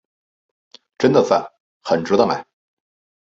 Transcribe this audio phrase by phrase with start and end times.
[0.97, 1.47] 真的讚，
[1.83, 2.43] 很值得买